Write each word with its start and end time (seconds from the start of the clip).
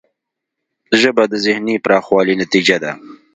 ژبه 1.01 1.23
د 1.27 1.33
ذهنی 1.45 1.75
پراخوالي 1.85 2.33
نتیجه 2.41 2.77
ده 2.83 2.91